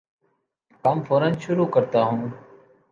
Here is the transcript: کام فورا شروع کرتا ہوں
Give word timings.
کام 0.83 1.01
فورا 1.07 1.29
شروع 1.41 1.65
کرتا 1.73 2.01
ہوں 2.03 2.27